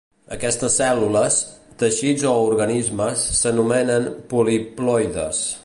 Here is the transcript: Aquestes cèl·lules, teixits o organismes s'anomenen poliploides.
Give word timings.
Aquestes 0.35 0.77
cèl·lules, 0.79 1.37
teixits 1.83 2.25
o 2.29 2.33
organismes 2.47 3.27
s'anomenen 3.43 4.09
poliploides. 4.33 5.45